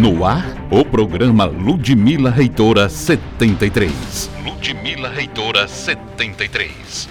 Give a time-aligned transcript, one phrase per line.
[0.00, 4.30] No ar, o programa Ludmila Reitora 73.
[4.42, 7.10] Ludmila Reitora 73.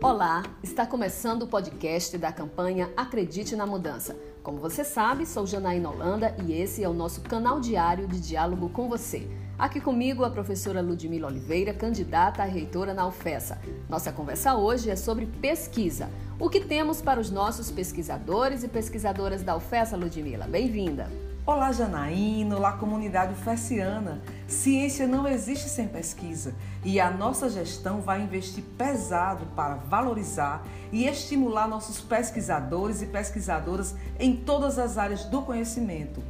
[0.00, 4.16] Olá, está começando o podcast da campanha Acredite na Mudança.
[4.42, 8.68] Como você sabe, sou Janaína Holanda e esse é o nosso canal diário de diálogo
[8.70, 9.28] com você.
[9.56, 13.60] Aqui comigo a professora Ludmila Oliveira, candidata a reitora na UFESA.
[13.88, 16.10] Nossa conversa hoje é sobre pesquisa.
[16.40, 20.48] O que temos para os nossos pesquisadores e pesquisadoras da UFESA, Ludmila?
[20.48, 21.31] Bem-vinda!
[21.44, 24.22] Olá, Janaína, olá, comunidade ufessiana.
[24.46, 31.04] Ciência não existe sem pesquisa e a nossa gestão vai investir pesado para valorizar e
[31.04, 36.22] estimular nossos pesquisadores e pesquisadoras em todas as áreas do conhecimento.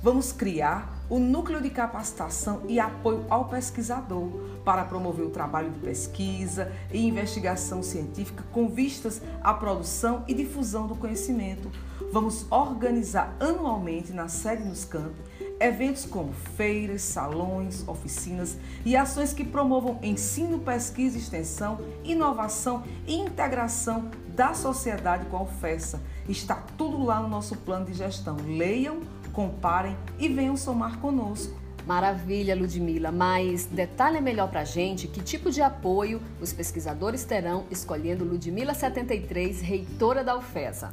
[0.00, 4.28] Vamos criar o núcleo de capacitação e apoio ao pesquisador
[4.64, 10.86] para promover o trabalho de pesquisa e investigação científica com vistas à produção e difusão
[10.86, 11.68] do conhecimento.
[12.12, 15.18] Vamos organizar anualmente na sede nos campos
[15.60, 24.10] eventos como feiras, salões, oficinas e ações que promovam ensino, pesquisa, extensão, inovação e integração
[24.28, 26.00] da sociedade com a UFESA.
[26.28, 28.36] Está tudo lá no nosso plano de gestão.
[28.46, 29.00] Leiam
[29.38, 31.56] comparem e venham somar conosco.
[31.86, 37.64] Maravilha, Ludmila, mas detalhe melhor para a gente que tipo de apoio os pesquisadores terão
[37.70, 40.90] escolhendo Ludmila 73, reitora da UFESA.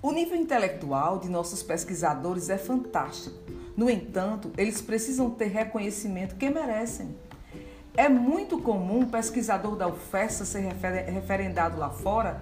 [0.00, 3.36] O nível intelectual de nossos pesquisadores é fantástico.
[3.76, 7.16] No entanto, eles precisam ter reconhecimento que merecem.
[7.96, 12.38] É muito comum um pesquisador da UFESA ser referendado lá fora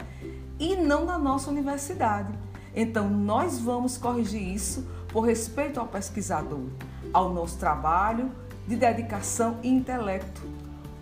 [0.61, 2.35] e não na nossa universidade.
[2.75, 6.67] Então, nós vamos corrigir isso por respeito ao pesquisador,
[7.13, 8.31] ao nosso trabalho
[8.67, 10.43] de dedicação e intelecto.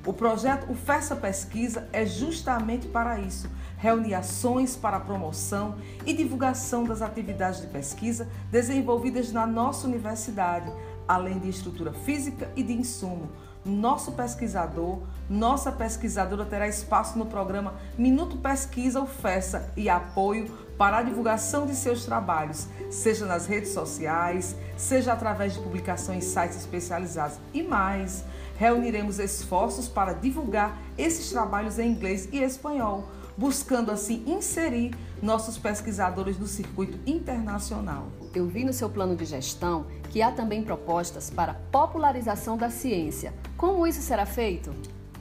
[0.07, 6.85] O projeto UFESA Pesquisa é justamente para isso reunir ações para a promoção e divulgação
[6.85, 10.71] das atividades de pesquisa desenvolvidas na nossa universidade,
[11.07, 13.29] além de estrutura física e de insumo.
[13.67, 21.03] Nosso pesquisador, nossa pesquisadora terá espaço no programa Minuto Pesquisa UFESA e apoio para a
[21.03, 27.39] divulgação de seus trabalhos, seja nas redes sociais, seja através de publicações em sites especializados
[27.53, 28.25] e mais.
[28.57, 36.39] Reuniremos esforços para divulgar esses trabalhos em inglês e espanhol, buscando assim inserir nossos pesquisadores
[36.39, 38.07] no circuito internacional.
[38.33, 43.35] Eu vi no seu plano de gestão que há também propostas para popularização da ciência.
[43.57, 44.71] Como isso será feito?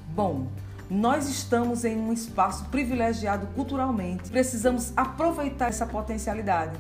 [0.10, 0.48] Bom,
[0.90, 4.30] nós estamos em um espaço privilegiado culturalmente.
[4.30, 6.78] Precisamos aproveitar essa potencialidade.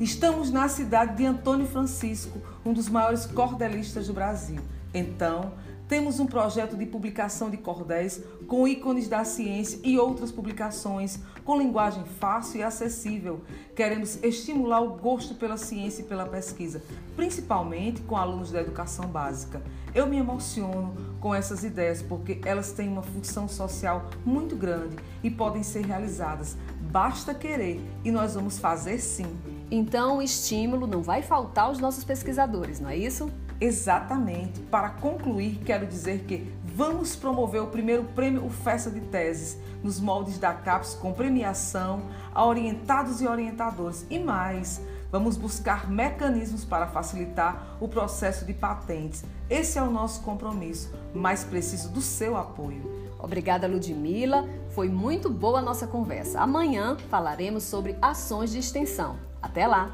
[0.00, 4.60] Estamos na cidade de Antônio Francisco, um dos maiores cordelistas do Brasil.
[4.94, 5.54] Então,
[5.92, 11.58] temos um projeto de publicação de cordéis com ícones da ciência e outras publicações com
[11.58, 13.42] linguagem fácil e acessível.
[13.76, 16.82] Queremos estimular o gosto pela ciência e pela pesquisa,
[17.14, 19.60] principalmente com alunos da educação básica.
[19.94, 25.30] Eu me emociono com essas ideias porque elas têm uma função social muito grande e
[25.30, 26.56] podem ser realizadas.
[26.90, 29.26] Basta querer e nós vamos fazer sim.
[29.74, 33.30] Então, o estímulo não vai faltar aos nossos pesquisadores, não é isso?
[33.58, 34.60] Exatamente.
[34.60, 40.36] Para concluir, quero dizer que vamos promover o primeiro prêmio UFESA de Teses nos moldes
[40.36, 42.02] da CAPES com premiação
[42.34, 44.82] a orientados e orientadores e mais.
[45.10, 49.24] Vamos buscar mecanismos para facilitar o processo de patentes.
[49.48, 53.08] Esse é o nosso compromisso, mas preciso do seu apoio.
[53.18, 54.46] Obrigada, Ludmila.
[54.74, 56.42] Foi muito boa a nossa conversa.
[56.42, 59.31] Amanhã falaremos sobre ações de extensão.
[59.42, 59.88] Até lá!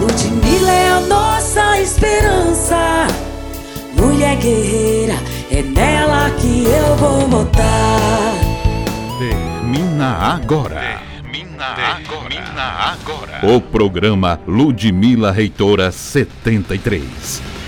[0.00, 3.06] Ludmilla é a nossa esperança.
[3.94, 5.14] Mulher guerreira,
[5.50, 8.34] é nela que eu vou botar.
[9.18, 10.98] Termina agora.
[11.22, 12.28] Termina agora.
[12.28, 12.62] Termina
[12.92, 13.54] agora.
[13.54, 17.61] O programa Ludmilla Reitora 73.